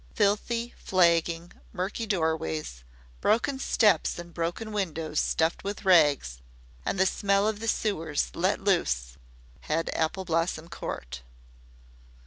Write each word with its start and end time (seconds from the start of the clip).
Filthy 0.15 0.73
flagging, 0.79 1.51
murky 1.71 2.07
doorways, 2.07 2.83
broken 3.19 3.59
steps 3.59 4.17
and 4.17 4.33
broken 4.33 4.71
windows 4.71 5.19
stuffed 5.19 5.63
with 5.63 5.85
rags, 5.85 6.39
and 6.83 6.99
the 6.99 7.05
smell 7.05 7.47
of 7.47 7.59
the 7.59 7.67
sewers 7.67 8.31
let 8.33 8.59
loose 8.59 9.17
had 9.59 9.91
Apple 9.93 10.25
Blossom 10.25 10.69
Court. 10.69 11.21